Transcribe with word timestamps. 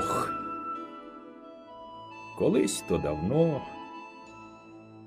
ох. 0.00 0.32
Колись 2.38 2.84
то 2.88 2.98
давно, 2.98 3.62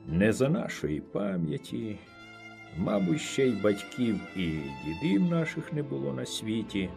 не 0.08 0.34
за 0.34 0.50
нашої 0.50 1.02
пам'яті, 1.02 2.00
мабуть, 2.78 3.22
ще 3.22 3.48
й 3.48 3.62
батьків 3.62 4.20
і 4.36 4.62
дідів 4.86 5.22
наших 5.22 5.74
не 5.74 5.84
було 5.84 6.14
на 6.14 6.26
світі, 6.26 6.90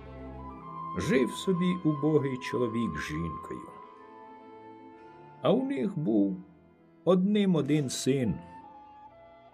жив 0.99 1.31
собі 1.31 1.75
убогий 1.85 2.37
чоловік 2.51 2.91
з 2.99 3.09
жінкою. 3.09 3.69
А 5.43 5.53
у 5.53 5.67
них 5.67 5.99
був 5.99 6.37
одним 7.05 7.55
один 7.55 7.89
син, 7.89 8.35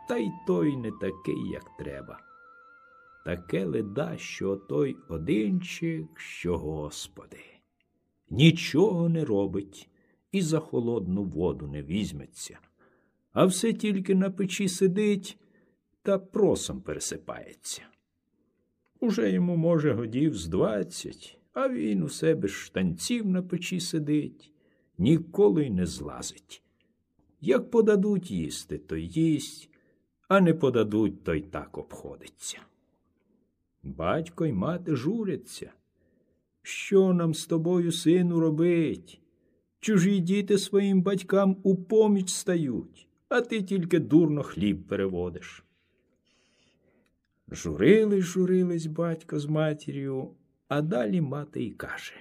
та 0.09 0.17
й 0.17 0.31
той 0.47 0.77
не 0.77 0.91
такий, 0.91 1.49
як 1.53 1.77
треба. 1.79 2.21
Таке 3.25 3.65
леда, 3.65 4.17
що 4.17 4.57
той 4.57 4.97
одинчик, 5.09 6.21
що 6.21 6.59
Господи, 6.59 7.52
нічого 8.33 9.09
не 9.09 9.25
робить 9.25 9.89
і 10.33 10.43
за 10.43 10.59
холодну 10.59 11.25
воду 11.25 11.67
не 11.67 11.83
візьметься, 11.83 12.59
а 13.33 13.45
все 13.45 13.73
тільки 13.73 14.15
на 14.15 14.31
печі 14.31 14.69
сидить 14.69 15.39
та 16.03 16.19
просом 16.19 16.81
пересипається. 16.81 17.83
Уже 19.01 19.31
йому, 19.31 19.57
може, 19.57 19.93
годів 19.93 20.37
з 20.37 20.47
двадцять, 20.47 21.39
а 21.53 21.69
він 21.69 22.03
у 22.03 22.09
себе 22.09 22.49
штанців 22.49 23.27
на 23.27 23.43
печі 23.43 23.81
сидить, 23.81 24.53
ніколи 24.99 25.67
й 25.67 25.71
не 25.71 25.87
злазить. 25.87 26.63
Як 27.41 27.71
подадуть 27.71 28.31
їсти, 28.31 28.79
то 28.79 28.97
їсть, 28.97 29.71
а 30.29 30.41
не 30.41 30.55
подадуть, 30.55 31.25
то 31.25 31.35
й 31.35 31.41
так 31.41 31.79
обходиться. 31.79 32.59
Батько 33.83 34.47
й 34.47 34.53
мати 34.53 34.97
журяться. 34.97 35.73
Що 36.63 37.13
нам 37.13 37.35
з 37.35 37.47
тобою, 37.47 37.93
сину, 37.93 38.41
робить? 38.41 39.21
Чужі 39.81 40.21
діти 40.21 40.59
своїм 40.59 41.03
батькам 41.03 41.57
у 41.63 41.77
поміч 41.77 42.31
стають, 42.31 43.09
а 43.29 43.41
ти 43.41 43.63
тільки 43.63 43.99
дурно 43.99 44.43
хліб 44.43 44.83
переводиш. 44.83 45.65
Журились, 47.49 48.25
журились 48.25 48.87
батько 48.87 49.39
з 49.39 49.47
матір'ю, 49.47 50.31
а 50.69 50.83
далі 50.83 51.21
мати 51.21 51.63
й 51.63 51.71
каже 51.71 52.13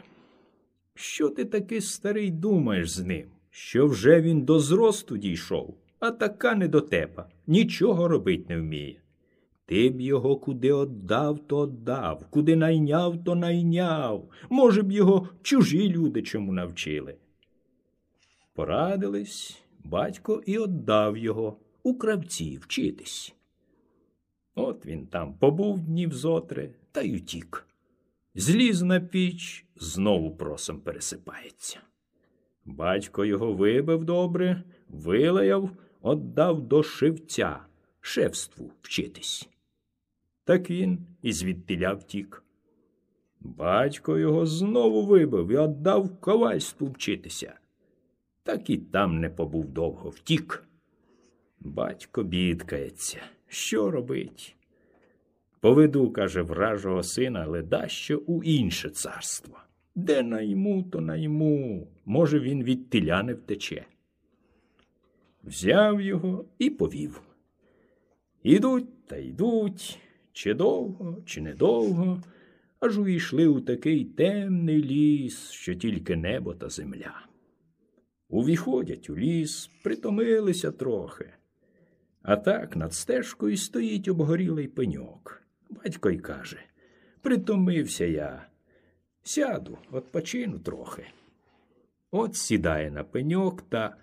Що 0.96 1.30
ти 1.30 1.46
таки 1.46 1.82
старий 1.82 2.32
думаєш 2.32 2.90
з 2.90 3.00
ним, 3.00 3.26
що 3.50 3.88
вже 3.88 4.22
він 4.22 4.42
до 4.42 4.60
зросту 4.60 5.18
дійшов, 5.18 5.78
а 6.00 6.12
така 6.12 6.56
недотепа, 6.56 7.30
нічого 7.48 8.08
робить 8.08 8.50
не 8.50 8.60
вміє. 8.60 9.02
Ти 9.72 9.90
б 9.90 10.02
його 10.02 10.36
куди 10.36 10.72
отдав, 10.72 11.40
то 11.40 11.58
отдав, 11.58 12.26
куди 12.30 12.56
найняв, 12.56 13.24
то 13.24 13.36
найняв. 13.36 14.30
Може 14.50 14.82
б 14.82 14.92
його 14.92 15.30
чужі 15.42 15.90
люди 15.90 16.22
чому 16.22 16.54
навчили. 16.54 17.16
Порадились, 18.54 19.62
батько 19.84 20.44
і 20.46 20.58
отдав 20.58 21.18
його 21.18 21.58
у 21.84 21.94
кравці 21.94 22.58
вчитись. 22.58 23.36
От 24.56 24.86
він 24.86 25.08
там 25.08 25.34
побув 25.34 25.80
днів 25.80 26.14
зотри 26.14 26.76
та 26.92 27.02
й 27.02 27.16
утік. 27.16 27.68
Зліз 28.36 28.82
на 28.82 29.00
піч, 29.00 29.66
знову 29.76 30.36
просом 30.36 30.80
пересипається. 30.80 31.80
Батько 32.66 33.26
його 33.26 33.54
вибив 33.54 34.06
добре, 34.06 34.64
вилаяв, 34.90 35.70
отдав 36.02 36.62
до 36.62 36.84
шивця, 36.84 37.60
шефству 38.02 38.72
вчитись. 38.82 39.48
Так 40.52 40.70
він 40.70 41.00
і 41.22 41.34
звідтиля 41.34 41.94
втік. 41.94 42.44
Батько 43.40 44.18
його 44.18 44.46
знову 44.46 45.06
вибив 45.06 45.52
і 45.52 45.58
отдав 45.58 46.20
ковальству 46.20 46.88
вчитися. 46.88 47.54
Так 48.44 48.70
і 48.70 48.78
там 48.78 49.20
не 49.20 49.30
побув 49.30 49.66
довго 49.66 50.10
втік. 50.10 50.64
Батько 51.60 52.24
бідкається. 52.24 53.18
Що 53.48 53.92
робить? 53.92 54.56
Поведу, 55.60 56.12
каже, 56.12 56.42
вражого 56.42 57.04
сина, 57.04 57.48
ледащо 57.48 58.18
у 58.18 58.44
інше 58.44 58.90
царство. 58.90 59.60
Де 59.96 60.24
найму, 60.24 60.84
то 60.84 61.02
найму. 61.02 61.88
Може, 62.06 62.40
він 62.40 62.64
від 62.64 62.90
теля 62.90 63.24
не 63.24 63.34
втече. 63.34 63.86
Взяв 65.44 66.02
його 66.02 66.46
і 66.60 66.70
повів. 66.70 67.22
Ідуть 68.44 69.06
та 69.06 69.18
йдуть, 69.18 70.00
чи 70.34 70.54
довго, 70.54 71.18
чи 71.26 71.42
недовго, 71.42 72.22
аж 72.80 73.00
увійшли 73.00 73.48
у 73.48 73.62
такий 73.62 74.06
темний 74.06 74.84
ліс, 74.84 75.52
що 75.52 75.76
тільки 75.76 76.16
небо 76.16 76.54
та 76.54 76.70
земля. 76.70 77.26
Увіходять 78.30 79.10
у 79.10 79.18
ліс, 79.18 79.70
притомилися 79.84 80.72
трохи. 80.72 81.34
А 82.22 82.36
так 82.36 82.76
над 82.76 82.94
стежкою 82.94 83.58
стоїть 83.58 84.08
обгорілий 84.08 84.68
пеньок. 84.68 85.42
Батько 85.70 86.10
й 86.10 86.18
каже 86.18 86.58
Притомився 87.22 88.06
я. 88.06 88.48
Сяду, 89.24 89.78
відпочину 89.94 90.60
трохи. 90.60 91.06
От 92.12 92.36
сідає 92.36 92.92
на 92.92 93.04
пеньок 93.04 93.62
та 93.62 93.96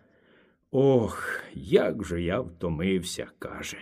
ох, 0.70 1.40
як 1.54 2.04
же 2.04 2.22
я 2.22 2.40
втомився, 2.40 3.26
каже. 3.38 3.78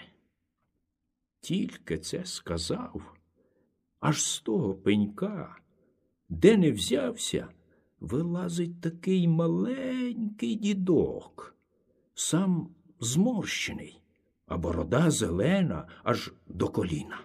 Тільки 1.47 1.99
це 1.99 2.25
сказав, 2.25 3.17
аж 4.01 4.23
з 4.23 4.41
того 4.41 4.75
пенька, 4.75 5.57
де 6.29 6.57
не 6.57 6.73
взявся, 6.73 7.49
вилазить 8.01 8.81
такий 8.81 9.29
маленький 9.29 10.55
дідок, 10.55 11.57
сам 12.15 12.75
зморщений 13.01 14.01
а 14.47 14.57
борода 14.57 15.11
зелена 15.11 15.89
аж 16.03 16.33
до 16.47 16.69
коліна. 16.69 17.21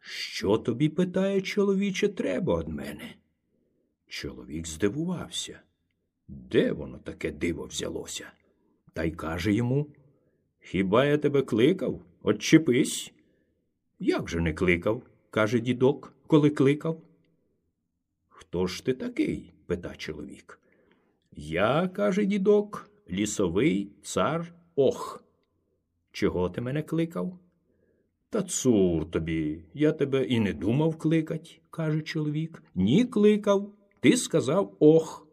Що 0.00 0.58
тобі, 0.58 0.88
питає 0.88 1.40
чоловіче, 1.40 2.08
треба 2.08 2.54
од 2.54 2.68
мене? 2.68 3.14
Чоловік 4.06 4.66
здивувався. 4.66 5.60
Де 6.28 6.72
воно 6.72 6.98
таке 6.98 7.30
диво 7.30 7.66
взялося? 7.66 8.32
Та 8.92 9.04
й 9.04 9.10
каже 9.10 9.52
йому 9.52 9.86
Хіба 10.60 11.04
я 11.04 11.18
тебе 11.18 11.42
кликав? 11.42 12.00
Отчепись? 12.22 13.12
Як 14.04 14.28
же 14.28 14.40
не 14.40 14.52
кликав? 14.52 15.02
каже 15.30 15.60
дідок, 15.60 16.12
коли 16.26 16.50
кликав. 16.50 17.00
Хто 18.28 18.66
ж 18.66 18.84
ти 18.84 18.94
такий? 18.94 19.52
пита 19.66 19.94
чоловік. 19.96 20.60
Я, 21.32 21.88
каже 21.88 22.24
дідок, 22.24 22.90
лісовий 23.10 23.92
цар 24.02 24.54
Ох. 24.76 25.24
Чого 26.12 26.50
ти 26.50 26.60
мене 26.60 26.82
кликав? 26.82 27.38
Та 28.30 28.42
цур 28.42 29.10
тобі, 29.10 29.64
я 29.74 29.92
тебе 29.92 30.24
і 30.24 30.40
не 30.40 30.52
думав 30.52 30.96
кликать, 30.96 31.60
каже 31.70 32.00
чоловік. 32.00 32.62
Ні, 32.74 33.04
кликав. 33.04 33.72
Ти 34.00 34.16
сказав 34.16 34.76
ох. 34.78 35.28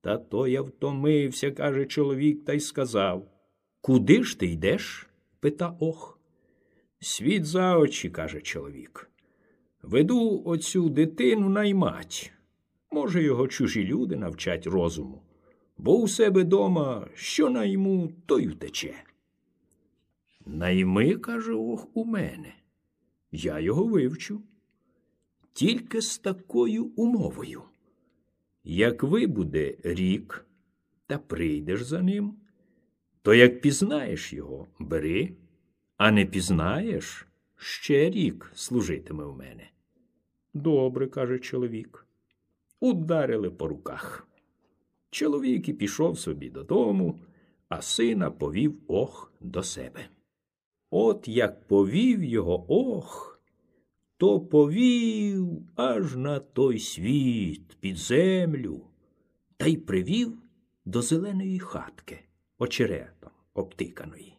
Та 0.00 0.18
то 0.18 0.46
я 0.46 0.62
втомився, 0.62 1.50
каже 1.50 1.86
чоловік, 1.86 2.44
та 2.44 2.52
й 2.52 2.60
сказав. 2.60 3.28
Куди 3.80 4.22
ж 4.22 4.38
ти 4.38 4.46
йдеш? 4.46 5.08
пита 5.40 5.76
ох. 5.80 6.14
Світ 7.04 7.44
за 7.44 7.78
очі, 7.78 8.10
каже 8.10 8.40
чоловік. 8.40 9.10
Веду 9.82 10.42
оцю 10.44 10.88
дитину 10.88 11.48
наймать. 11.48 12.32
Може, 12.90 13.22
його 13.22 13.48
чужі 13.48 13.84
люди 13.84 14.16
навчать 14.16 14.66
розуму, 14.66 15.22
бо 15.78 15.98
у 15.98 16.08
себе 16.08 16.44
дома 16.44 17.08
що 17.14 17.50
найму, 17.50 18.12
то 18.26 18.38
й 18.38 18.48
утече. 18.48 18.94
Найми, 20.46 21.14
каже, 21.14 21.52
ох, 21.52 21.96
у 21.96 22.04
мене. 22.04 22.54
Я 23.32 23.60
його 23.60 23.84
вивчу. 23.84 24.42
Тільки 25.52 26.00
з 26.00 26.18
такою 26.18 26.84
умовою. 26.84 27.62
Як 28.64 29.02
вибуде 29.02 29.76
рік 29.82 30.46
та 31.06 31.18
прийдеш 31.18 31.82
за 31.82 32.02
ним, 32.02 32.34
то 33.22 33.34
як 33.34 33.60
пізнаєш 33.60 34.32
його, 34.32 34.66
бери, 34.78 35.36
а 36.04 36.10
не 36.10 36.26
пізнаєш, 36.26 37.26
ще 37.56 38.10
рік 38.10 38.52
служитиме 38.54 39.24
в 39.24 39.36
мене. 39.36 39.70
Добре, 40.54 41.06
каже 41.06 41.38
чоловік. 41.38 42.06
Ударили 42.80 43.50
по 43.50 43.68
руках. 43.68 44.28
Чоловік 45.10 45.68
і 45.68 45.72
пішов 45.72 46.18
собі 46.18 46.50
додому, 46.50 47.20
а 47.68 47.82
сина 47.82 48.30
повів 48.30 48.78
ох 48.86 49.32
до 49.40 49.62
себе. 49.62 50.08
От 50.90 51.28
як 51.28 51.66
повів 51.68 52.24
його 52.24 52.66
ох, 52.68 53.40
то 54.16 54.40
повів 54.40 55.62
аж 55.76 56.16
на 56.16 56.40
той 56.40 56.78
світ 56.78 57.76
під 57.80 57.96
землю 57.96 58.86
та 59.56 59.66
й 59.66 59.76
привів 59.76 60.38
до 60.84 61.02
зеленої 61.02 61.58
хатки 61.58 62.20
очеретом 62.58 63.30
обтиканої. 63.54 64.34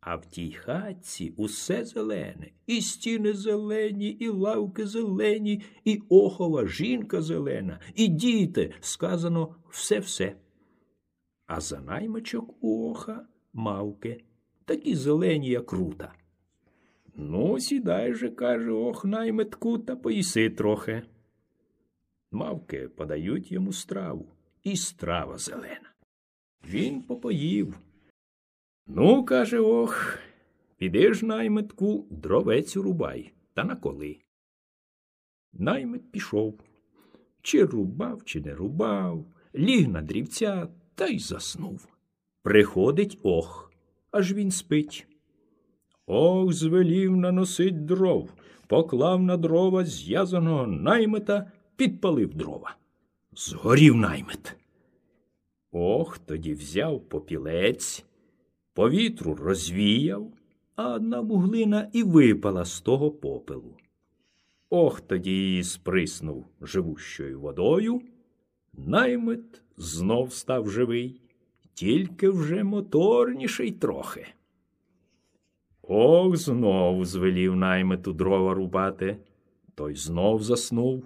А 0.00 0.16
в 0.16 0.26
тій 0.26 0.52
хатці 0.52 1.34
усе 1.36 1.84
зелене, 1.84 2.50
і 2.66 2.80
стіни 2.80 3.32
зелені, 3.32 4.08
і 4.08 4.28
лавки 4.28 4.86
зелені, 4.86 5.62
і 5.84 6.02
охова 6.08 6.66
жінка 6.66 7.22
зелена, 7.22 7.80
і 7.94 8.08
діти, 8.08 8.74
сказано 8.80 9.54
все-все. 9.70 10.36
А 11.46 11.60
за 11.60 11.80
наймичок 11.80 12.64
у 12.64 12.90
оха 12.90 13.26
мавки, 13.52 14.24
такі 14.64 14.94
зелені, 14.94 15.48
як 15.48 15.72
рута. 15.72 16.14
Ну, 17.14 17.60
сідай 17.60 18.14
же, 18.14 18.28
каже, 18.28 18.70
ох, 18.70 19.04
найметку, 19.04 19.78
та 19.78 19.96
поїси 19.96 20.50
трохи. 20.50 21.02
Мавки 22.30 22.88
подають 22.88 23.52
йому 23.52 23.72
страву, 23.72 24.32
і 24.62 24.76
страва 24.76 25.38
зелена. 25.38 25.94
Він 26.64 27.02
попоїв. 27.02 27.80
Ну, 28.94 29.24
каже 29.24 29.60
ох, 29.60 30.18
піди 30.76 31.14
ж 31.14 31.26
найметку, 31.26 32.06
дровець 32.10 32.76
рубай 32.76 33.32
та 33.54 33.64
наколи. 33.64 34.16
Наймет 35.52 36.12
пішов. 36.12 36.60
Чи 37.42 37.64
рубав, 37.64 38.24
чи 38.24 38.40
не 38.40 38.54
рубав, 38.54 39.24
ліг 39.54 39.88
на 39.88 40.02
дрівця 40.02 40.68
та 40.94 41.06
й 41.06 41.18
заснув. 41.18 41.88
Приходить 42.42 43.18
ох, 43.22 43.72
аж 44.10 44.32
він 44.32 44.50
спить. 44.50 45.06
Ох, 46.06 46.52
звелів 46.52 47.16
наносить 47.16 47.84
дров, 47.84 48.32
поклав 48.66 49.22
на 49.22 49.36
дрова 49.36 49.84
зв'язаного 49.84 50.66
наймета, 50.66 51.52
підпалив 51.76 52.34
дрова. 52.34 52.76
Згорів 53.32 53.96
наймет. 53.96 54.56
Ох, 55.72 56.18
тоді 56.18 56.54
взяв 56.54 57.00
попілець, 57.08 58.04
повітру 58.80 59.34
розвіяв, 59.34 60.32
а 60.76 60.94
одна 60.94 61.20
вуглина 61.20 61.88
і 61.92 62.02
випала 62.02 62.64
з 62.64 62.80
того 62.80 63.10
попелу. 63.10 63.76
Ох, 64.70 65.00
тоді 65.00 65.30
її 65.30 65.64
сприснув 65.64 66.46
живущою 66.60 67.40
водою. 67.40 68.00
Наймит 68.72 69.62
знов 69.76 70.32
став 70.32 70.70
живий, 70.70 71.20
тільки 71.74 72.28
вже 72.28 72.64
моторніший 72.64 73.70
трохи. 73.70 74.26
Ох, 75.82 76.36
знов 76.36 77.04
звелів 77.04 77.56
наймиту 77.56 78.12
дрова 78.12 78.54
рубати, 78.54 79.16
той 79.74 79.94
знов 79.94 80.42
заснув. 80.42 81.04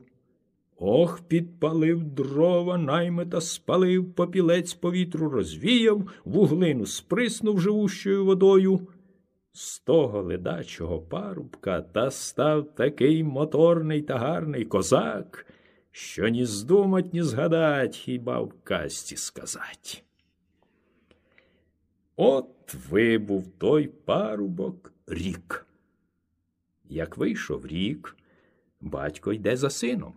Ох, 0.77 1.21
підпалив 1.21 2.05
дрова, 2.05 2.79
наймита 2.79 3.41
спалив, 3.41 4.15
попілець 4.15 4.75
повітру 4.75 5.29
розвіяв, 5.29 6.11
вуглину 6.25 6.87
сприснув 6.87 7.61
живущою 7.61 8.25
водою. 8.25 8.89
З 9.53 9.79
того 9.79 10.23
ледачого 10.23 11.01
парубка 11.01 11.83
та 11.83 12.11
став 12.11 12.75
такий 12.75 13.25
моторний 13.25 14.03
та 14.03 14.19
гарний 14.19 14.65
козак, 14.65 15.47
що 15.91 16.29
ні 16.29 16.45
здумать, 16.45 17.15
ні 17.15 17.23
згадать, 17.23 17.97
хіба 17.97 18.41
в 18.41 18.53
касті 18.65 19.17
сказать. 19.17 20.05
От 22.17 22.75
вибув 22.91 23.49
той 23.59 23.87
парубок 23.87 24.93
рік. 25.07 25.67
Як 26.85 27.17
вийшов 27.17 27.67
рік, 27.67 28.17
батько 28.81 29.33
йде 29.33 29.57
за 29.57 29.71
сином. 29.71 30.15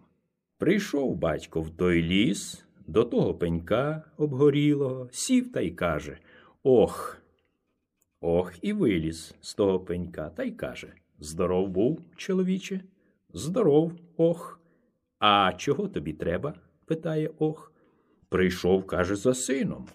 Прийшов 0.58 1.16
батько 1.16 1.62
в 1.62 1.70
той 1.70 2.04
ліс, 2.04 2.66
до 2.88 3.04
того 3.04 3.36
пенька 3.36 4.04
обгорілого, 4.18 5.10
сів 5.12 5.52
та 5.52 5.62
й 5.62 5.72
каже 5.72 6.18
Ох. 6.64 7.22
Ох, 8.22 8.54
і 8.62 8.74
виліз 8.74 9.36
з 9.42 9.54
того 9.54 9.80
пенька 9.80 10.30
та 10.30 10.44
й 10.44 10.52
каже 10.52 10.94
Здоров 11.20 11.70
був, 11.70 12.02
чоловіче? 12.16 12.82
Здоров, 13.34 13.94
ох. 14.18 14.60
А 15.20 15.54
чого 15.58 15.88
тобі 15.88 16.14
треба? 16.14 16.54
питає 16.86 17.32
ох. 17.40 17.74
Прийшов, 18.30 18.88
каже, 18.88 19.16
за 19.16 19.34
сином. 19.34 19.88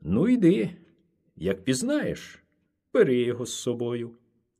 Ну, 0.00 0.28
йди, 0.28 0.70
як 1.36 1.64
пізнаєш, 1.64 2.42
бери 2.94 3.16
його 3.16 3.46
з 3.46 3.54
собою, 3.54 4.10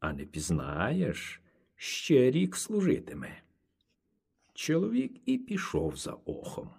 а 0.01 0.13
не 0.13 0.25
пізнаєш, 0.25 1.43
ще 1.77 2.31
рік 2.31 2.57
служитиме. 2.57 3.43
Чоловік 4.59 5.21
і 5.27 5.39
пішов 5.39 5.97
за 5.97 6.13
охом. 6.25 6.71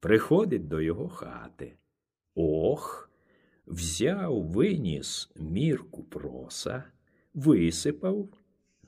Приходить 0.00 0.68
до 0.68 0.80
його 0.80 1.08
хати. 1.08 1.76
Ох, 2.34 3.10
взяв, 3.66 4.42
виніс 4.42 5.30
мірку 5.36 6.04
проса, 6.04 6.84
висипав, 7.34 8.28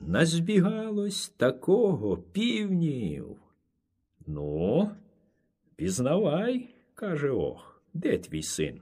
назбігалось 0.01 1.29
такого 1.29 2.17
півнів. 2.17 3.37
Ну, 4.27 4.91
пізнавай, 5.77 6.69
каже 6.95 7.31
ох, 7.31 7.83
де 7.95 8.19
твій 8.19 8.43
син? 8.43 8.81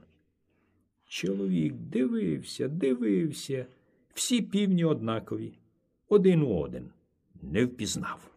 Чоловік 1.05 1.73
дивився, 1.73 2.67
дивився, 2.67 3.65
всі 4.13 4.41
півні 4.41 4.85
однакові, 4.85 5.53
один 6.07 6.41
у 6.41 6.59
один, 6.59 6.89
не 7.41 7.65
впізнав. 7.65 8.30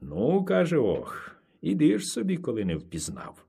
Ну, 0.00 0.44
каже 0.44 0.78
ох, 0.78 1.36
іди 1.60 1.98
ж 1.98 2.06
собі, 2.06 2.36
коли 2.36 2.64
не 2.64 2.76
впізнав. 2.76 3.46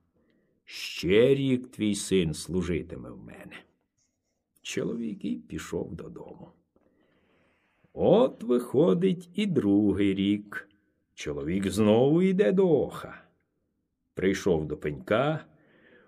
Ще 0.66 1.36
рік 1.36 1.72
твій 1.72 1.96
син 1.96 2.34
служитиме 2.34 3.10
в 3.10 3.18
мене. 3.18 3.64
Чоловік 4.62 5.26
і 5.26 5.36
пішов 5.36 5.96
додому. 5.96 6.52
От 7.94 8.44
виходить 8.44 9.30
і 9.34 9.46
другий 9.46 10.14
рік. 10.14 10.70
Чоловік 11.14 11.72
знову 11.72 12.22
йде 12.22 12.52
до 12.52 12.82
оха. 12.82 13.22
Прийшов 14.14 14.66
до 14.66 14.78
пенька. 14.78 15.46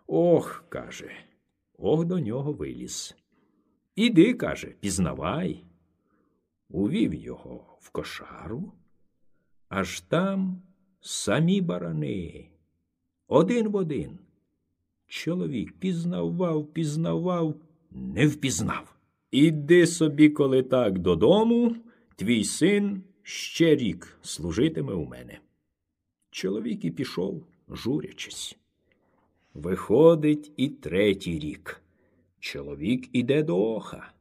Ох, 0.07 0.65
каже, 0.69 1.11
ох 1.77 2.05
до 2.05 2.19
нього 2.19 2.53
виліз. 2.53 3.15
Іди, 3.95 4.33
каже, 4.33 4.67
пізнавай. 4.79 5.63
Увів 6.69 7.13
його 7.13 7.77
в 7.81 7.89
кошару 7.89 8.73
аж 9.69 10.01
там 10.01 10.61
самі 11.01 11.61
барани, 11.61 12.49
один 13.27 13.67
в 13.67 13.75
один. 13.75 14.19
Чоловік 15.07 15.73
пізнавав, 15.79 16.67
пізнавав, 16.67 17.55
не 17.91 18.27
впізнав. 18.27 18.95
Іди 19.31 19.87
собі, 19.87 20.29
коли 20.29 20.63
так, 20.63 20.99
додому, 20.99 21.75
твій 22.15 22.43
син 22.43 23.03
ще 23.23 23.75
рік 23.75 24.17
служитиме 24.21 24.93
у 24.93 25.05
мене. 25.05 25.39
Чоловік 26.31 26.85
і 26.85 26.91
пішов, 26.91 27.45
журячись. 27.69 28.57
Виходить 29.53 30.51
і 30.57 30.69
третій 30.69 31.39
рік. 31.39 31.81
Чоловік 32.39 33.09
іде 33.13 33.43
до 33.43 33.73
оха, 33.73 34.11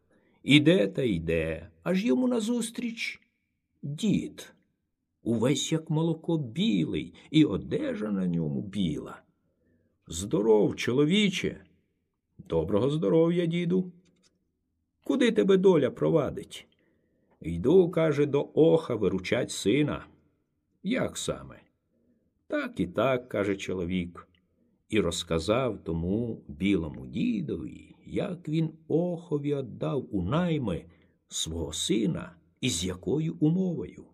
іде 0.42 0.86
та 0.86 1.02
йде, 1.02 1.68
аж 1.82 2.04
йому 2.04 2.28
назустріч 2.28 3.20
дід 3.82 4.54
увесь 5.28 5.72
як 5.72 5.90
молоко 5.90 6.38
білий, 6.38 7.14
і 7.30 7.44
одежа 7.44 8.10
на 8.10 8.26
ньому 8.26 8.62
біла. 8.62 9.22
Здоров, 10.06 10.76
чоловіче, 10.76 11.64
доброго 12.48 12.90
здоров'я, 12.90 13.46
діду. 13.46 13.92
Куди 15.04 15.32
тебе 15.32 15.56
доля 15.56 15.90
провадить? 15.90 16.66
Йду, 17.40 17.90
каже, 17.90 18.26
до 18.26 18.50
оха 18.54 18.94
виручать 18.94 19.50
сина. 19.50 20.06
Як 20.82 21.18
саме? 21.18 21.60
Так 22.46 22.80
і 22.80 22.86
так, 22.86 23.28
каже 23.28 23.56
чоловік, 23.56 24.28
і 24.88 25.00
розказав 25.00 25.84
тому 25.84 26.42
білому 26.48 27.06
дідові, 27.06 27.94
як 28.06 28.48
він 28.48 28.70
охові 28.88 29.54
віддав 29.54 30.06
у 30.10 30.22
найми 30.22 30.84
свого 31.28 31.72
сина 31.72 32.36
і 32.60 32.70
з 32.70 32.84
якою 32.84 33.36
умовою. 33.40 34.04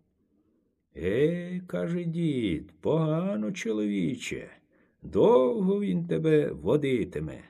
Ей, 0.97 1.61
каже 1.67 2.05
дід, 2.05 2.73
погано, 2.81 3.53
чоловіче, 3.53 4.51
довго 5.03 5.81
він 5.81 6.07
тебе 6.07 6.53
водитиме. 6.53 7.41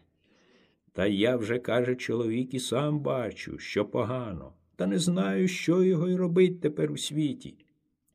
Та 0.93 1.07
я 1.07 1.37
вже, 1.37 1.59
каже 1.59 1.97
чоловік, 1.97 2.55
і 2.55 2.61
сам 2.61 3.01
бачу, 3.01 3.59
що 3.59 3.85
погано, 3.85 4.53
та 4.77 4.87
не 4.87 4.99
знаю, 4.99 5.49
що 5.49 5.83
його 5.83 6.09
й 6.09 6.15
робить 6.15 6.61
тепер 6.61 6.93
у 6.93 6.97
світі. 6.97 7.55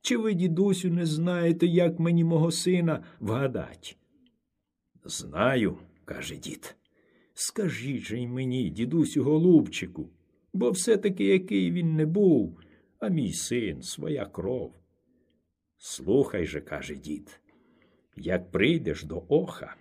Чи 0.02 0.16
ви, 0.16 0.34
дідусю, 0.34 0.90
не 0.90 1.06
знаєте, 1.06 1.66
як 1.66 1.98
мені 1.98 2.24
мого 2.24 2.50
сина 2.50 3.04
вгадать? 3.20 3.96
Знаю, 5.04 5.76
каже 6.04 6.36
дід. 6.36 6.76
Скажіть 7.34 8.02
же 8.02 8.18
й 8.18 8.26
мені, 8.26 8.70
дідусю, 8.70 9.24
голубчику, 9.24 10.10
бо 10.52 10.70
все 10.70 10.96
таки 10.96 11.24
який 11.24 11.70
він 11.70 11.94
не 11.94 12.06
був, 12.06 12.60
а 12.98 13.08
мій 13.08 13.32
син 13.32 13.82
своя 13.82 14.26
кров. 14.26 14.74
Слухай 15.82 16.46
же, 16.46 16.60
каже 16.60 16.94
дід, 16.94 17.40
як 18.16 18.50
прийдеш 18.50 19.04
до 19.04 19.24
оха, 19.28 19.76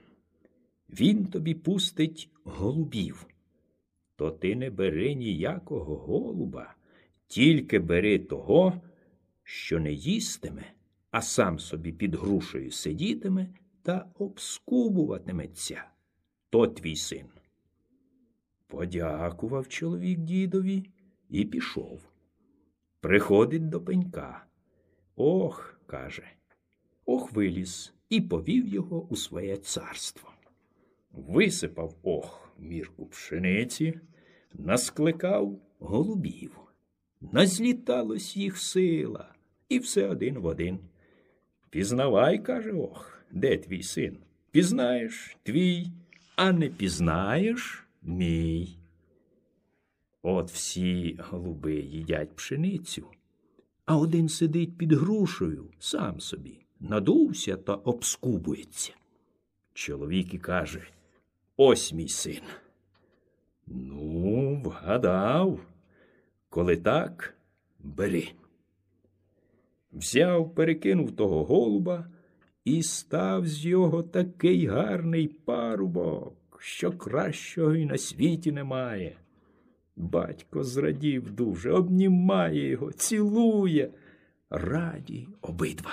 він 0.89 1.25
тобі 1.25 1.53
пустить 1.53 2.29
голубів. 2.44 3.27
то 4.15 4.32
ти 4.32 4.56
не 4.56 4.70
бери 4.70 5.13
ніякого 5.13 5.96
голуба, 5.96 6.75
тільки 7.27 7.79
бери 7.79 8.20
того, 8.20 8.82
що 9.44 9.79
не 9.79 9.91
їстиме, 9.91 10.72
а 11.12 11.22
сам 11.22 11.60
собі 11.60 11.91
під 11.91 12.15
грушею 12.15 12.72
сидітиме 12.72 13.48
та 13.82 14.12
обскубуватиметься. 14.20 15.84
То 16.50 16.68
твій 16.68 16.96
син. 16.96 17.25
Подякував 18.68 19.68
чоловік 19.68 20.20
дідові 20.20 20.89
і 21.29 21.46
пішов. 21.46 22.10
Приходить 23.00 23.70
до 23.70 23.82
пенька. 23.82 24.46
Ох, 25.15 25.78
каже, 25.89 26.24
ох 27.05 27.31
виліз 27.31 27.93
і 28.10 28.22
повів 28.22 28.67
його 28.67 29.08
у 29.10 29.15
своє 29.15 29.58
царство. 29.58 30.29
Висипав 31.12 31.96
ох 32.03 32.51
мірку 32.60 33.05
пшениці, 33.05 34.00
наскликав 34.53 35.62
голубів. 35.79 36.60
Назліталось 37.22 38.38
їх 38.38 38.58
сила, 38.58 39.34
і 39.69 39.79
все 39.79 40.08
один 40.08 40.39
в 40.39 40.46
один. 40.46 40.79
Пізнавай, 41.69 42.43
каже 42.43 42.72
ох, 42.72 43.24
де 43.31 43.58
твій 43.58 43.84
син? 43.84 44.17
Пізнаєш 44.51 45.38
твій, 45.43 45.88
а 46.36 46.51
не 46.51 46.69
пізнаєш 46.69 47.88
мій. 48.01 48.77
От 50.22 50.51
всі 50.51 51.19
голуби 51.19 51.75
їдять 51.75 52.36
пшеницю, 52.36 53.08
а 53.89 53.98
один 53.98 54.29
сидить 54.29 54.77
під 54.77 54.91
грушею 54.91 55.69
сам 55.79 56.19
собі, 56.19 56.65
надувся 56.79 57.58
та 57.58 57.74
обскубується. 57.74 58.93
Чоловік 59.74 60.34
і 60.34 60.38
каже 60.38 60.88
Ось 61.58 61.93
мій 61.93 62.08
син. 62.08 62.41
Ну, 63.67 64.62
вгадав. 64.65 65.60
Коли 66.50 66.77
так, 66.77 67.34
бери. 67.79 68.27
Взяв, 69.93 70.55
перекинув 70.55 71.12
того 71.12 71.43
голуба 71.46 72.08
і 72.65 72.84
став 72.84 73.48
з 73.48 73.65
його 73.65 74.03
такий 74.03 74.65
гарний 74.65 75.27
парубок, 75.27 76.58
що 76.60 76.91
кращого 76.91 77.75
й 77.75 77.86
на 77.86 77.98
світі 77.98 78.51
немає. 78.51 79.17
Батько 80.00 80.63
зрадів 80.63 81.32
дуже, 81.32 81.72
обнімає 81.72 82.70
його, 82.70 82.91
цілує. 82.91 83.94
Раді 84.50 85.27
обидва. 85.41 85.91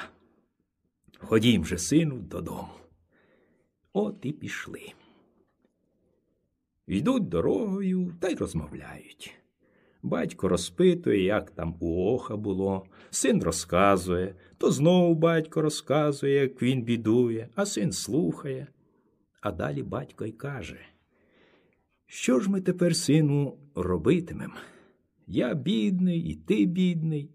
Ходім 1.18 1.64
же, 1.64 1.78
сину, 1.78 2.18
додому. 2.18 2.68
От 3.92 4.16
і 4.22 4.32
пішли. 4.32 4.92
Йдуть 6.86 7.28
дорогою 7.28 8.14
та 8.20 8.28
й 8.28 8.34
розмовляють. 8.34 9.34
Батько 10.02 10.48
розпитує, 10.48 11.24
як 11.24 11.50
там 11.50 11.76
у 11.80 12.14
оха 12.14 12.36
було, 12.36 12.86
син 13.10 13.42
розказує, 13.42 14.34
то 14.58 14.70
знову 14.70 15.14
батько 15.14 15.62
розказує, 15.62 16.34
як 16.34 16.62
він 16.62 16.82
бідує, 16.82 17.48
а 17.54 17.66
син 17.66 17.92
слухає. 17.92 18.66
А 19.40 19.52
далі 19.52 19.82
батько 19.82 20.24
й 20.24 20.32
каже, 20.32 20.78
що 22.06 22.40
ж 22.40 22.50
ми 22.50 22.60
тепер, 22.60 22.96
сину, 22.96 23.58
робитимем? 23.74 24.52
Я 25.26 25.54
бідний, 25.54 26.20
і 26.20 26.34
ти 26.34 26.66
бідний, 26.66 27.30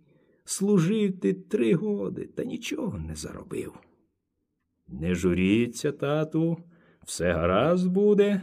служив 0.46 1.20
ти 1.20 1.34
три 1.34 1.74
годи 1.74 2.26
та 2.26 2.44
нічого 2.44 2.98
не 2.98 3.16
заробив. 3.16 3.74
Не 4.88 5.16
журіться, 5.16 5.92
тату, 5.92 6.58
все 7.04 7.34
гаразд 7.34 7.88
буде. 7.88 8.42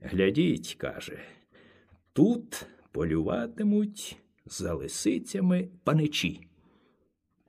Глядіть, 0.00 0.74
каже, 0.74 1.18
тут 2.12 2.66
полюватимуть 2.92 4.16
за 4.46 4.74
лисицями 4.74 5.68
паничі. 5.84 6.48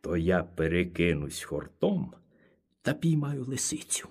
То 0.01 0.17
я 0.17 0.43
перекинусь 0.43 1.43
хортом 1.43 2.13
та 2.81 2.93
піймаю 2.93 3.45
лисицю. 3.45 4.09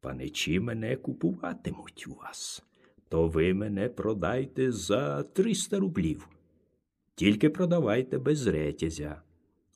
Паничі 0.00 0.60
мене 0.60 0.96
купуватимуть 0.96 2.06
у 2.08 2.14
вас, 2.14 2.65
то 3.08 3.28
ви 3.28 3.54
мене 3.54 3.88
продайте 3.88 4.72
за 4.72 5.22
триста 5.22 5.78
рублів. 5.78 6.28
Тільки 7.14 7.50
продавайте 7.50 8.18
без 8.18 8.46
ретязя. 8.46 9.22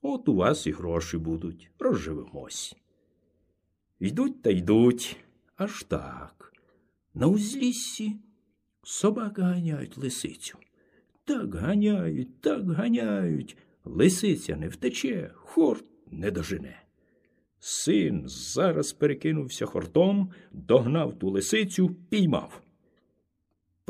От 0.03 0.29
у 0.29 0.35
вас 0.35 0.67
і 0.67 0.73
гроші 0.73 1.19
будуть, 1.19 1.71
розживемось. 1.79 2.77
Йдуть 4.01 4.43
та 4.43 4.51
йдуть, 4.51 5.17
аж 5.57 5.83
так. 5.83 6.53
На 7.15 7.27
узліссі 7.27 8.17
собаки 8.83 9.43
ганяють 9.43 9.99
лисицю. 9.99 10.59
Так 11.25 11.55
ганяють, 11.55 12.41
так 12.41 12.71
ганяють. 12.71 13.57
Лисиця 13.85 14.57
не 14.57 14.69
втече, 14.69 15.31
хорт 15.35 15.85
не 16.11 16.31
дожене. 16.31 16.83
Син 17.59 18.23
зараз 18.27 18.93
перекинувся 18.93 19.67
хортом, 19.67 20.31
догнав 20.53 21.19
ту 21.19 21.31
лисицю, 21.31 21.97
піймав. 22.11 22.63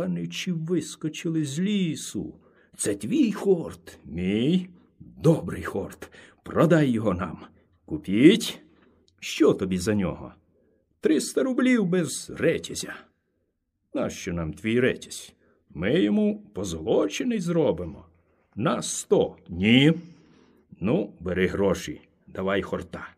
Паничі 0.01 0.53
вискочили 0.53 1.45
з 1.45 1.61
лісу. 1.61 2.35
Це 2.77 2.95
твій 2.95 3.33
хорт, 3.33 3.99
мій 4.05 4.69
добрий 5.01 5.63
хорт. 5.63 6.13
Продай 6.43 6.91
його 6.91 7.15
нам. 7.15 7.41
Купіть. 7.85 8.61
Що 9.19 9.55
тобі 9.55 9.79
за 9.79 9.95
нього? 9.95 10.35
Триста 11.01 11.43
рублів 11.43 11.87
без 11.87 12.31
ретязя. 12.31 12.95
Нащо 13.95 14.33
нам 14.33 14.53
твій 14.53 14.81
ретязь? 14.81 15.33
Ми 15.71 16.01
йому 16.01 16.47
позолочений 16.55 17.41
зробимо. 17.41 18.07
На 18.55 18.83
сто. 18.83 19.37
Ні. 19.49 19.93
Ну, 20.81 21.13
бери 21.21 21.47
гроші, 21.47 22.01
давай 22.27 22.63
хорта. 22.63 23.09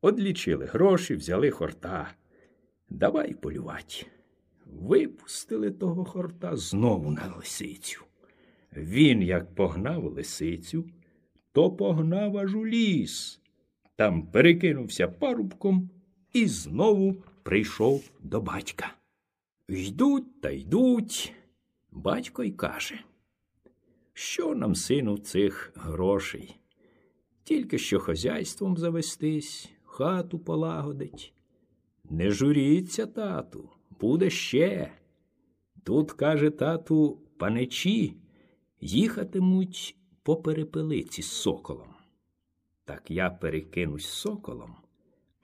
Одлічили 0.00 0.64
гроші, 0.64 1.14
взяли 1.14 1.50
хорта. 1.50 2.10
Давай 2.90 3.34
полювати. 3.34 4.06
Випустили 4.72 5.70
того 5.70 6.04
хорта 6.04 6.56
знову 6.56 7.10
на 7.10 7.34
лисицю. 7.36 8.04
Він, 8.76 9.22
як 9.22 9.54
погнав 9.54 10.04
лисицю, 10.04 10.84
то 11.52 11.70
погнав 11.70 12.36
аж 12.36 12.54
у 12.54 12.66
ліс. 12.66 13.40
Там 13.96 14.26
перекинувся 14.26 15.08
парубком 15.08 15.90
і 16.32 16.46
знову 16.46 17.24
прийшов 17.42 18.10
до 18.20 18.40
батька. 18.40 18.94
Йдуть 19.68 20.40
та 20.40 20.50
йдуть. 20.50 21.32
Батько 21.90 22.44
й 22.44 22.50
каже, 22.50 23.00
що 24.12 24.54
нам, 24.54 24.74
сину, 24.74 25.18
цих 25.18 25.72
грошей? 25.74 26.56
Тільки 27.44 27.78
що 27.78 28.00
хазяйством 28.00 28.76
завестись, 28.76 29.70
хату 29.84 30.38
полагодить. 30.38 31.34
Не 32.04 32.30
журіться, 32.30 33.06
тату, 33.06 33.70
буде 34.00 34.30
ще. 34.30 34.92
Тут, 35.84 36.12
каже 36.12 36.50
тату, 36.50 37.18
паничі 37.38 38.16
їхатимуть 38.80 39.96
по 40.22 40.36
перепелиці 40.36 41.22
з 41.22 41.30
соколом. 41.30 41.88
Так 42.84 43.10
я 43.10 43.30
перекинусь 43.30 44.06
соколом, 44.06 44.76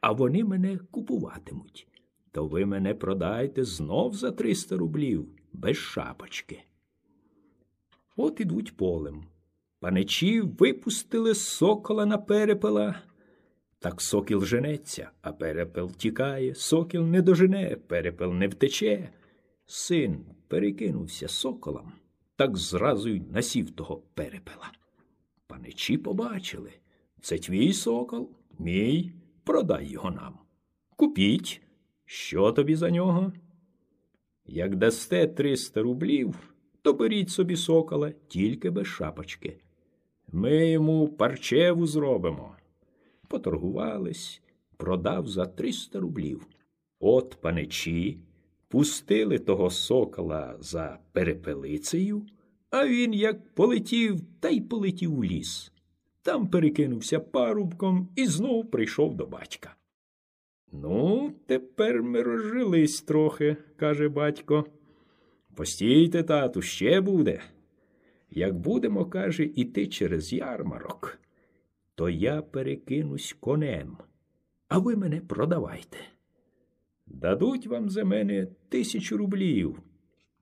а 0.00 0.12
вони 0.12 0.44
мене 0.44 0.78
купуватимуть. 0.90 1.88
То 2.32 2.46
ви 2.46 2.66
мене 2.66 2.94
продайте 2.94 3.64
знов 3.64 4.14
за 4.14 4.30
триста 4.30 4.76
рублів 4.76 5.28
без 5.52 5.76
шапочки. 5.76 6.62
От 8.16 8.40
ідуть 8.40 8.76
полем. 8.76 9.25
Паничі 9.80 10.40
випустили 10.40 11.34
сокола 11.34 12.06
на 12.06 12.18
перепела. 12.18 13.02
Так 13.87 14.00
сокіл 14.00 14.45
женеться, 14.45 15.11
а 15.23 15.33
перепел 15.33 15.90
тікає, 15.93 16.55
сокіл 16.55 17.02
не 17.02 17.23
дожене, 17.23 17.76
перепел 17.87 18.33
не 18.33 18.49
втече. 18.49 19.09
Син 19.66 20.25
перекинувся 20.49 21.28
соколом, 21.28 21.93
так 22.37 22.57
зразу 22.57 23.09
й 23.09 23.23
насів 23.33 23.71
того 23.71 24.02
перепела. 24.14 24.73
Паничі 25.47 25.99
побачили 25.99 26.71
це 27.21 27.38
твій 27.38 27.73
сокол, 27.73 28.31
мій, 28.59 29.12
продай 29.45 29.87
його 29.87 30.11
нам. 30.11 30.38
Купіть, 30.97 31.62
що 32.05 32.52
тобі 32.52 32.75
за 32.75 32.90
нього? 32.90 33.33
Як 34.47 34.76
дасте 34.76 35.26
триста 35.26 35.83
рублів, 35.83 36.55
то 36.83 36.93
беріть 36.93 37.31
собі 37.31 37.57
сокола 37.57 38.12
тільки 38.28 38.71
без 38.71 38.87
шапочки. 38.87 39.59
Ми 40.33 40.71
йому 40.71 41.09
парчеву 41.09 41.87
зробимо. 41.87 42.57
Поторгувались, 43.28 44.42
продав 44.76 45.28
за 45.28 45.47
триста 45.47 46.00
рублів. 46.00 46.47
От 47.00 47.37
паничі 47.40 48.18
пустили 48.68 49.38
того 49.38 49.71
сокола 49.71 50.56
за 50.61 50.99
перепелицею, 51.12 52.26
а 52.71 52.88
він 52.88 53.14
як 53.14 53.54
полетів, 53.54 54.21
та 54.40 54.49
й 54.49 54.61
полетів 54.61 55.18
у 55.18 55.25
ліс. 55.25 55.73
Там 56.23 56.47
перекинувся 56.47 57.21
парубком 57.21 58.09
і 58.16 58.26
знов 58.26 58.71
прийшов 58.71 59.14
до 59.14 59.26
батька. 59.26 59.76
Ну, 60.73 61.33
тепер 61.47 62.02
ми 62.02 62.23
розжились 62.23 63.00
трохи, 63.02 63.56
каже 63.76 64.09
батько. 64.09 64.64
Постійте, 65.54 66.23
тату, 66.23 66.62
ще 66.62 67.00
буде. 67.00 67.42
Як 68.30 68.59
будемо, 68.59 69.04
каже, 69.04 69.45
іти 69.45 69.87
через 69.87 70.33
ярмарок, 70.33 71.18
то 71.96 72.08
я 72.08 72.42
перекинусь 72.42 73.36
конем, 73.40 73.98
а 74.68 74.78
ви 74.78 74.96
мене 74.96 75.20
продавайте. 75.20 75.98
Дадуть 77.06 77.66
вам 77.66 77.90
за 77.90 78.04
мене 78.04 78.46
тисячу 78.68 79.16
рублів, 79.16 79.82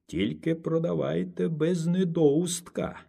тільки 0.06 0.54
продавайте 0.54 1.48
без 1.48 1.86
недоустка. 1.86 3.00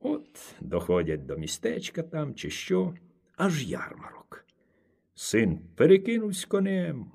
От 0.00 0.54
доходять 0.60 1.26
до 1.26 1.36
містечка 1.36 2.02
там, 2.02 2.34
чи 2.34 2.50
що, 2.50 2.94
аж 3.36 3.70
ярмарок. 3.70 4.44
Син 5.14 5.58
перекинувсь 5.76 6.44
конем, 6.44 7.10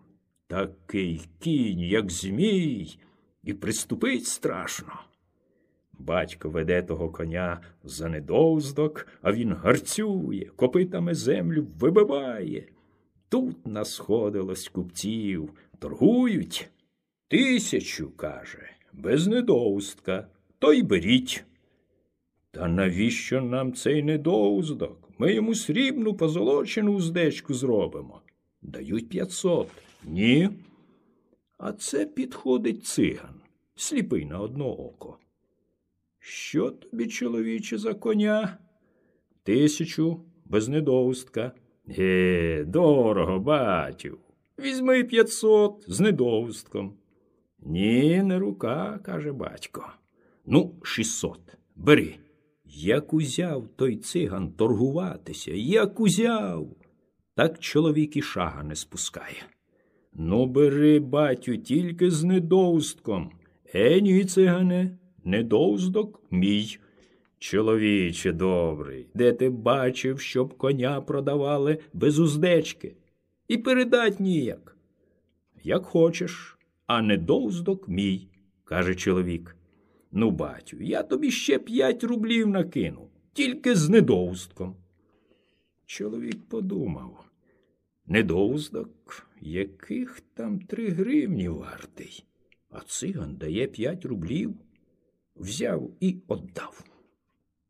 такий 0.48 1.22
кінь, 1.40 1.80
як 1.80 2.12
змій, 2.12 3.00
і 3.44 3.54
приступить 3.54 4.26
страшно. 4.26 5.11
Батько 6.06 6.50
веде 6.50 6.82
того 6.82 7.10
коня 7.10 7.62
за 7.84 8.10
недовздок, 8.10 9.08
а 9.22 9.32
він 9.34 9.54
гарцює, 9.54 10.46
копитами 10.56 11.14
землю 11.14 11.68
вибиває. 11.80 12.68
Тут 13.30 13.68
насходилось 13.68 14.68
купців, 14.68 15.50
торгують. 15.80 16.70
Тисячу, 17.28 18.12
каже, 18.16 18.70
без 18.94 19.28
недоустка, 19.28 20.28
то 20.60 20.74
й 20.74 20.84
беріть. 20.84 21.44
Та 22.52 22.68
навіщо 22.68 23.42
нам 23.42 23.74
цей 23.74 24.04
недоуздок? 24.04 25.10
Ми 25.18 25.34
йому 25.34 25.56
срібну 25.56 26.14
позолочену 26.14 26.94
уздечку 26.94 27.54
зробимо. 27.54 28.22
Дають 28.62 29.10
п'ятсот. 29.10 29.68
Ні. 30.04 30.50
А 31.58 31.72
це 31.72 32.06
підходить 32.06 32.86
циган, 32.86 33.36
сліпий 33.76 34.26
на 34.26 34.40
одно 34.40 34.68
око. 34.68 35.18
Що 36.24 36.72
тобі, 36.72 37.08
чоловіче, 37.08 37.78
за 37.78 37.94
коня? 37.94 38.58
Тисячу 39.44 40.22
без 40.46 40.68
недоустка. 40.68 41.52
Ге, 41.88 42.64
дорого, 42.68 43.40
батю. 43.40 44.18
Візьми 44.60 45.04
п'ятсот 45.04 45.86
з 45.88 46.00
недоустком. 46.00 46.94
Ні, 47.60 48.24
не 48.24 48.40
рука, 48.40 49.00
каже 49.04 49.32
батько. 49.32 49.86
Ну, 50.46 50.76
шістсот. 50.84 51.58
Бери. 51.76 52.16
Як 52.66 53.14
узяв 53.14 53.68
той 53.76 53.98
циган 53.98 54.52
торгуватися, 54.52 55.52
як 55.54 56.00
узяв, 56.00 56.76
так 57.36 57.60
чоловік 57.60 58.18
і 58.18 58.22
шага 58.22 58.64
не 58.64 58.76
спускає. 58.76 59.44
Ну, 60.14 60.46
бери, 60.46 61.00
батю, 61.00 61.58
тільки 61.58 62.12
з 62.12 62.24
недоустком. 62.24 63.32
Е, 63.74 64.02
ні, 64.02 64.26
цигане, 64.26 64.98
недоуздок 65.24 66.22
мій. 66.32 66.78
Чоловіче 67.40 68.32
добрий, 68.32 69.08
де 69.14 69.34
ти 69.34 69.50
бачив, 69.50 70.20
щоб 70.20 70.58
коня 70.58 71.02
продавали 71.02 71.80
без 71.94 72.20
уздечки? 72.20 72.96
І 73.48 73.58
передать 73.58 74.20
ніяк. 74.20 74.78
Як 75.64 75.86
хочеш, 75.86 76.58
а 76.88 77.02
недоуздок 77.02 77.88
мій, 77.88 78.28
каже 78.64 78.96
чоловік. 78.96 79.56
Ну, 80.12 80.32
батю, 80.32 80.78
я 80.82 81.04
тобі 81.04 81.32
ще 81.32 81.60
п'ять 81.60 82.04
рублів 82.04 82.48
накину, 82.48 83.08
тільки 83.34 83.76
з 83.76 83.90
недоустком. 83.90 84.76
Чоловік 85.86 86.40
подумав. 86.50 87.26
Недоуздок, 88.06 89.28
яких 89.42 90.22
там 90.34 90.60
три 90.60 90.90
гривні 90.90 91.50
вартий, 91.50 92.24
а 92.70 92.80
циган 92.80 93.36
дає 93.36 93.68
п'ять 93.68 94.06
рублів, 94.06 94.54
взяв 95.42 95.92
і 96.00 96.18
отдав. 96.28 96.84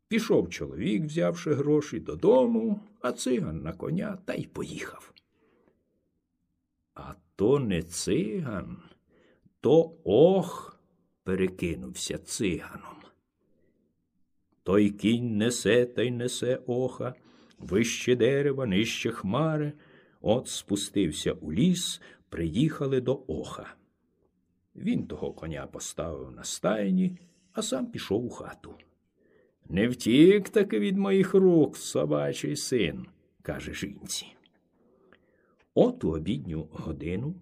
Пішов 0.08 0.50
чоловік, 0.50 1.04
взявши 1.04 1.54
гроші 1.54 2.00
додому, 2.00 2.80
а 3.00 3.12
циган 3.12 3.62
на 3.62 3.72
коня 3.72 4.18
та 4.24 4.34
й 4.34 4.46
поїхав. 4.46 5.12
А 6.94 7.14
то 7.36 7.58
не 7.58 7.82
циган, 7.82 8.82
то 9.60 9.94
ох 10.04 10.80
перекинувся 11.24 12.18
циганом. 12.18 12.96
Той 14.62 14.90
кінь 14.90 15.36
несе 15.36 15.86
та 15.86 16.02
й 16.02 16.10
несе 16.10 16.62
оха, 16.66 17.14
вище 17.58 18.16
дерева, 18.16 18.66
нижче 18.66 19.10
хмари. 19.10 19.72
От 20.20 20.48
спустився 20.48 21.32
у 21.32 21.52
ліс, 21.52 22.00
приїхали 22.28 23.00
до 23.00 23.24
оха. 23.26 23.74
Він 24.76 25.06
того 25.06 25.32
коня 25.32 25.66
поставив 25.66 26.32
на 26.32 26.44
стайні, 26.44 27.18
а 27.52 27.62
сам 27.62 27.86
пішов 27.86 28.24
у 28.24 28.30
хату. 28.30 28.74
Не 29.68 29.88
втік 29.88 30.48
таки 30.48 30.78
від 30.78 30.96
моїх 30.96 31.34
рук 31.34 31.76
собачий 31.76 32.56
син, 32.56 33.06
каже 33.42 33.74
жінці. 33.74 34.26
От 35.74 36.04
у 36.04 36.10
обідню 36.10 36.68
годину 36.72 37.34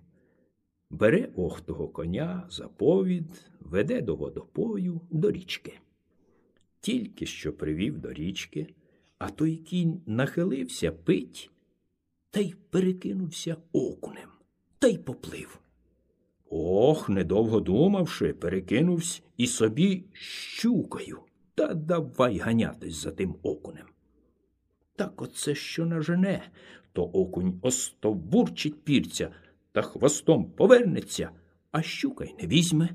бере 0.90 1.28
ох 1.36 1.60
того 1.60 1.88
коня 1.88 2.46
за 2.50 2.68
повід, 2.68 3.50
веде 3.60 4.00
до 4.00 4.16
водопою 4.16 5.00
до 5.10 5.30
річки. 5.30 5.80
Тільки 6.80 7.26
що 7.26 7.52
привів 7.52 7.98
до 7.98 8.12
річки, 8.12 8.74
а 9.18 9.30
той 9.30 9.56
кінь 9.56 10.02
нахилився 10.06 10.92
пить 10.92 11.50
та 12.30 12.40
й 12.40 12.54
перекинувся 12.70 13.56
окунем, 13.72 14.28
та 14.78 14.88
й 14.88 14.98
поплив. 14.98 15.60
Ох, 16.52 17.08
недовго 17.08 17.60
думавши, 17.60 18.32
перекинувся 18.32 19.22
і 19.36 19.46
собі 19.46 20.04
щукою, 20.12 21.18
та 21.54 21.74
давай 21.74 22.38
ганятись 22.38 22.94
за 22.94 23.10
тим 23.10 23.34
окунем. 23.42 23.86
Так 24.96 25.22
оце 25.22 25.54
що 25.54 25.86
нажене, 25.86 26.42
то 26.92 27.04
окунь 27.04 27.58
остовбурчить 27.62 28.84
пірця 28.84 29.30
та 29.72 29.82
хвостом 29.82 30.44
повернеться, 30.44 31.30
а 31.72 31.82
щука 31.82 32.24
й 32.24 32.34
не 32.42 32.48
візьме. 32.48 32.88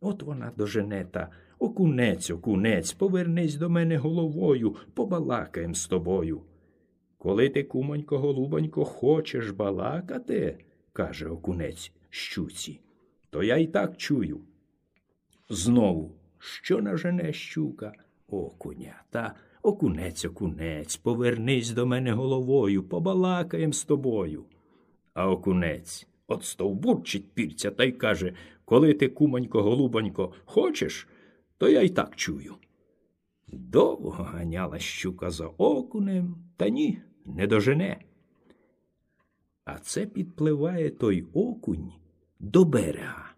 От 0.00 0.22
вона 0.22 0.52
дожене 0.56 1.04
та 1.04 1.28
окунець, 1.58 2.30
окунець, 2.30 2.92
повернись 2.92 3.54
до 3.54 3.70
мене 3.70 3.96
головою, 3.96 4.76
побалакаєм 4.94 5.74
з 5.74 5.86
тобою. 5.86 6.42
Коли 7.18 7.48
ти, 7.48 7.62
кумонько, 7.62 8.18
голубонько, 8.18 8.84
хочеш 8.84 9.50
балакати, 9.50 10.58
каже 10.92 11.28
окунець 11.28 11.92
щуці, 12.14 12.80
то 13.30 13.42
я 13.42 13.56
й 13.56 13.66
так 13.66 13.96
чую. 13.96 14.40
Знову, 15.48 16.14
що 16.38 16.82
нажене 16.82 17.32
щука? 17.32 17.92
Окуня, 18.28 19.02
та 19.10 19.34
окунець, 19.62 20.24
окунець, 20.24 20.96
повернись 20.96 21.70
до 21.70 21.86
мене 21.86 22.12
головою, 22.12 22.82
побалакаєм 22.82 23.72
з 23.72 23.84
тобою. 23.84 24.44
А 25.14 25.30
окунець 25.30 26.06
от 26.26 26.44
стовбурчить 26.44 27.32
пірця 27.32 27.70
та 27.70 27.84
й 27.84 27.92
каже 27.92 28.34
Коли 28.64 28.94
ти, 28.94 29.08
кумонько, 29.08 29.62
голубонько, 29.62 30.32
хочеш, 30.44 31.08
то 31.58 31.68
я 31.68 31.82
й 31.82 31.88
так 31.88 32.16
чую. 32.16 32.54
Довго 33.48 34.10
ганяла 34.22 34.78
щука 34.78 35.30
за 35.30 35.46
окунем, 35.46 36.36
та 36.56 36.68
ні, 36.68 36.98
не 37.24 37.46
дожене. 37.46 38.00
А 39.64 39.78
це 39.78 40.06
підпливає 40.06 40.90
той 40.90 41.26
окунь 41.32 41.92
до 42.38 42.64
берега, 42.64 43.34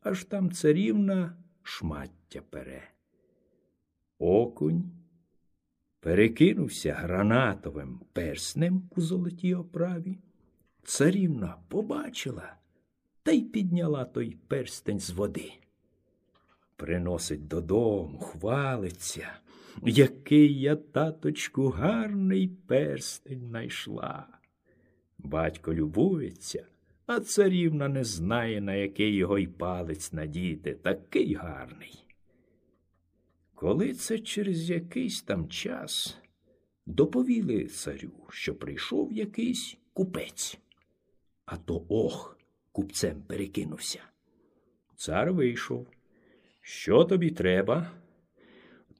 аж 0.00 0.24
там 0.24 0.52
царівна 0.52 1.36
шмаття 1.62 2.42
пере. 2.50 2.90
Окунь 4.18 4.90
перекинувся 6.00 6.92
гранатовим 6.92 8.00
перснем 8.12 8.82
у 8.96 9.00
золотій 9.00 9.54
оправі. 9.54 10.18
Царівна 10.82 11.56
побачила 11.68 12.56
та 13.22 13.32
й 13.32 13.42
підняла 13.42 14.04
той 14.04 14.36
перстень 14.48 15.00
з 15.00 15.10
води. 15.10 15.52
Приносить 16.76 17.48
додому, 17.48 18.18
хвалиться, 18.18 19.32
який 19.82 20.60
я, 20.60 20.76
таточку, 20.76 21.68
гарний 21.68 22.48
перстень 22.48 23.50
найшла. 23.50 24.26
Батько 25.18 25.74
любується, 25.74 26.66
а 27.08 27.20
царівна 27.20 27.88
не 27.88 28.04
знає, 28.04 28.60
на 28.60 28.74
який 28.74 29.14
його 29.14 29.38
й 29.38 29.46
палець 29.46 30.12
надіти, 30.12 30.74
такий 30.74 31.34
гарний. 31.34 32.04
Коли 33.54 33.92
це 33.92 34.18
через 34.18 34.70
якийсь 34.70 35.22
там 35.22 35.48
час 35.48 36.18
доповіли 36.86 37.66
царю, 37.66 38.12
що 38.28 38.54
прийшов 38.54 39.12
якийсь 39.12 39.76
купець, 39.92 40.58
а 41.46 41.56
то 41.56 41.86
ох, 41.88 42.38
купцем 42.72 43.22
перекинувся. 43.22 44.00
Цар 44.96 45.32
вийшов. 45.32 45.86
Що 46.60 47.04
тобі 47.04 47.30
треба? 47.30 47.90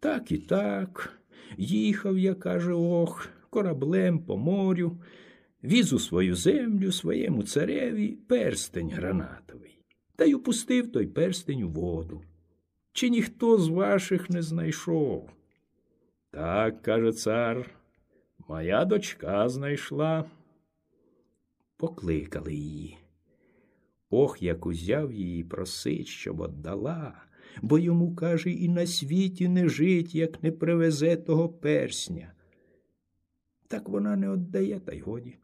Так 0.00 0.32
і 0.32 0.38
так. 0.38 1.18
Їхав 1.56 2.18
я, 2.18 2.34
каже, 2.34 2.72
ох, 2.72 3.28
кораблем 3.50 4.18
по 4.18 4.36
морю, 4.36 4.98
віз 5.64 5.92
у 5.92 5.98
свою 5.98 6.34
землю 6.34 6.92
своєму 6.92 7.42
цареві 7.42 8.08
перстень 8.08 8.90
гранатовий. 8.90 9.78
та 10.16 10.24
й 10.24 10.34
опустив 10.34 10.92
той 10.92 11.06
перстень 11.06 11.62
у 11.62 11.68
воду. 11.68 12.22
Чи 12.92 13.10
ніхто 13.10 13.58
з 13.58 13.68
ваших 13.68 14.30
не 14.30 14.42
знайшов? 14.42 15.30
Так, 16.30 16.82
каже 16.82 17.12
цар, 17.12 17.70
моя 18.48 18.84
дочка 18.84 19.48
знайшла. 19.48 20.30
Покликали 21.76 22.54
її. 22.54 22.98
Ох, 24.10 24.42
як 24.42 24.66
узяв 24.66 25.12
її 25.12 25.44
просить, 25.44 26.06
щоб 26.06 26.40
отдала, 26.40 27.22
бо 27.62 27.78
йому, 27.78 28.14
каже, 28.14 28.50
і 28.50 28.68
на 28.68 28.86
світі 28.86 29.48
не 29.48 29.68
жить, 29.68 30.14
як 30.14 30.42
не 30.42 30.52
привезе 30.52 31.16
того 31.16 31.48
персня. 31.48 32.32
Так 33.68 33.88
вона 33.88 34.16
не 34.16 34.28
отдає, 34.28 34.80
та 34.80 34.92
й 34.92 35.00
годі. 35.00 35.36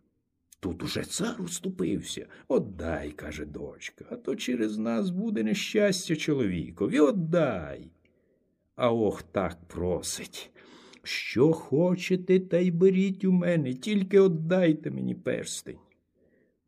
Тут 0.65 0.83
уже 0.83 1.03
цар 1.03 1.43
уступився. 1.43 2.27
Отдай, 2.49 3.11
каже 3.11 3.45
дочка, 3.45 4.07
а 4.11 4.17
то 4.17 4.35
через 4.35 4.79
нас 4.79 5.11
буде 5.11 5.43
нещастя 5.43 6.17
чоловікові. 6.17 7.01
Отдай. 7.01 7.91
А 8.77 8.93
ох 8.93 9.23
так 9.23 9.59
просить. 9.69 10.51
Що 11.03 11.53
хочете, 11.53 12.41
та 12.41 12.59
й 12.59 12.71
беріть 12.71 13.25
у 13.25 13.33
мене, 13.33 13.75
тільки 13.75 14.21
отдайте 14.21 14.91
мені 14.91 15.15
перстень. 15.15 15.79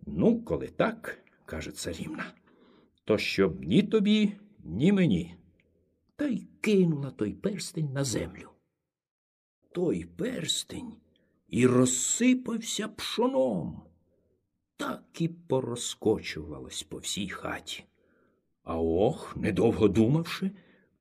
Ну, 0.07 0.43
коли 0.43 0.67
так, 0.67 1.19
каже 1.47 1.71
царівна, 1.71 2.25
то 3.05 3.19
щоб 3.19 3.65
ні 3.65 3.83
тобі, 3.83 4.33
ні 4.65 4.93
мені. 4.93 5.35
Та 6.17 6.27
й 6.27 6.47
кинула 6.61 7.11
той 7.11 7.33
перстень 7.33 7.93
на 7.93 8.05
землю. 8.05 8.49
Той 9.73 10.05
перстень 10.05 10.93
і 11.49 11.67
розсипався 11.67 12.89
пшоном, 12.89 13.83
так 14.77 15.05
і 15.21 15.29
порозкочувалось 15.29 16.83
по 16.83 16.99
всій 16.99 17.29
хаті. 17.29 17.85
А 18.65 18.79
ох, 18.81 19.37
недовго 19.37 19.89
думавши, 19.89 20.51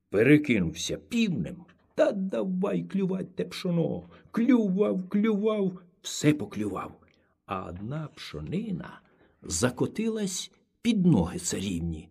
перекинувся 0.10 0.98
півнем 0.98 1.66
та 1.96 2.12
давай 2.12 2.84
клювать 2.84 3.36
те 3.36 3.46
пшоно. 3.46 4.10
Клював, 4.32 5.10
клював, 5.10 5.82
все 6.02 6.34
поклював. 6.34 7.00
А 7.46 7.66
одна 7.70 8.08
пшонина 8.16 9.02
закотилась 9.42 10.52
під 10.82 11.06
ноги 11.06 11.40
царівні. 11.40 12.10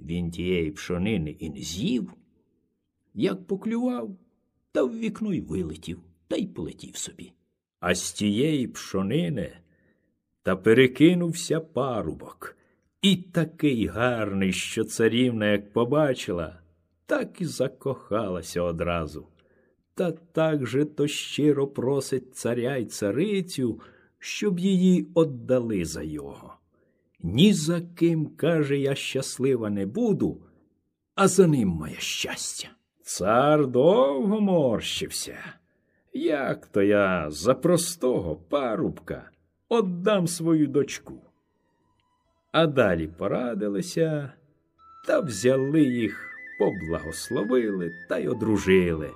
Він 0.00 0.30
тієї 0.30 0.70
пшонини 0.70 1.30
і 1.30 1.50
не 1.50 1.60
з'їв, 1.60 2.12
як 3.14 3.46
поклював, 3.46 4.16
та 4.72 4.82
в 4.82 4.98
вікно 4.98 5.32
й 5.32 5.40
вилетів, 5.40 6.00
та 6.28 6.36
й 6.36 6.46
полетів 6.46 6.96
собі. 6.96 7.32
А 7.80 7.94
з 7.94 8.12
тієї 8.12 8.68
пшонини 8.68 9.52
та 10.42 10.56
перекинувся 10.56 11.60
парубок. 11.60 12.56
І 13.02 13.16
такий 13.16 13.86
гарний, 13.86 14.52
що 14.52 14.84
царівна, 14.84 15.46
як 15.46 15.72
побачила, 15.72 16.58
так 17.06 17.40
і 17.40 17.44
закохалася 17.44 18.62
одразу. 18.62 19.26
Та 19.94 20.12
так 20.12 20.66
же 20.66 20.84
то 20.84 21.06
щиро 21.06 21.68
просить 21.68 22.36
царя 22.36 22.76
й 22.76 22.84
царицю, 22.84 23.80
щоб 24.18 24.58
її 24.58 25.08
отдали 25.14 25.84
за 25.84 26.02
його. 26.02 26.54
Ні 27.20 27.52
за 27.52 27.80
ким, 27.80 28.26
каже, 28.26 28.78
я 28.78 28.94
щаслива 28.94 29.70
не 29.70 29.86
буду, 29.86 30.42
а 31.14 31.28
за 31.28 31.46
ним 31.46 31.68
моє 31.68 31.96
щастя. 31.98 32.68
Цар 33.02 33.66
довго 33.66 34.40
морщився. 34.40 35.59
Як 36.12 36.66
то 36.66 36.82
я 36.82 37.30
за 37.30 37.54
простого 37.54 38.36
парубка 38.36 39.30
отдам 39.68 40.26
свою 40.26 40.66
дочку? 40.66 41.14
А 42.52 42.66
далі 42.66 43.06
порадилися 43.06 44.32
та 45.06 45.20
взяли 45.20 45.82
їх, 45.82 46.30
поблагословили 46.58 47.92
та 48.08 48.18
й 48.18 48.28
одружили. 48.28 49.10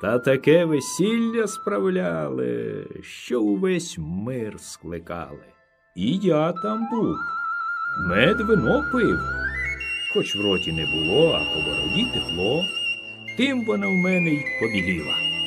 Та 0.00 0.18
таке 0.18 0.64
весілля 0.64 1.46
справляли, 1.46 2.86
що 3.02 3.42
увесь 3.42 3.96
мир 3.98 4.60
скликали. 4.60 5.44
І 5.96 6.16
я 6.16 6.52
там 6.52 6.88
був, 6.90 7.16
мед 8.08 8.40
вино 8.40 8.84
пив, 8.92 9.18
хоч 10.14 10.36
в 10.36 10.40
роті 10.40 10.72
не 10.72 10.86
було, 10.86 11.32
а 11.32 11.38
по 11.38 11.70
бороді 11.70 12.06
текло, 12.14 12.62
тим 13.36 13.64
вона 13.64 13.86
в 13.86 13.94
мене 13.94 14.30
й 14.30 14.44
побіліла. 14.60 15.37